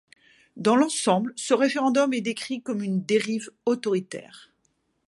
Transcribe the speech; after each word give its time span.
Dans 0.57 0.75
l'ensemble, 0.75 1.31
ce 1.35 1.53
référendum 1.53 2.11
est 2.11 2.21
décrit 2.21 2.63
comme 2.63 2.81
une 2.81 3.03
dérive 3.03 3.51
autoritaire. 3.67 4.51